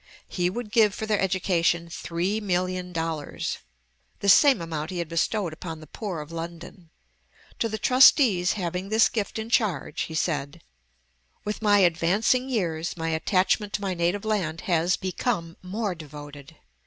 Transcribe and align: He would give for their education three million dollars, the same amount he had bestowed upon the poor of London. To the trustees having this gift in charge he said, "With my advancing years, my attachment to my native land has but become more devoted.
He 0.27 0.49
would 0.49 0.71
give 0.71 0.95
for 0.95 1.05
their 1.05 1.19
education 1.19 1.87
three 1.87 2.39
million 2.41 2.91
dollars, 2.91 3.59
the 4.19 4.29
same 4.29 4.59
amount 4.59 4.89
he 4.89 4.97
had 4.97 5.07
bestowed 5.07 5.53
upon 5.53 5.79
the 5.79 5.85
poor 5.85 6.21
of 6.21 6.31
London. 6.31 6.89
To 7.59 7.69
the 7.69 7.77
trustees 7.77 8.53
having 8.53 8.89
this 8.89 9.07
gift 9.09 9.37
in 9.37 9.51
charge 9.51 10.01
he 10.09 10.15
said, 10.15 10.63
"With 11.43 11.61
my 11.61 11.81
advancing 11.81 12.49
years, 12.49 12.97
my 12.97 13.09
attachment 13.09 13.73
to 13.73 13.81
my 13.81 13.93
native 13.93 14.25
land 14.25 14.61
has 14.61 14.95
but 14.95 15.01
become 15.01 15.55
more 15.61 15.93
devoted. 15.93 16.55